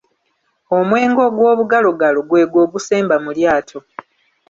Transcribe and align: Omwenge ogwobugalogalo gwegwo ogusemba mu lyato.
Omwenge 0.77 1.21
ogwobugalogalo 1.27 2.19
gwegwo 2.29 2.57
ogusemba 2.65 3.15
mu 3.23 3.31
lyato. 3.37 3.79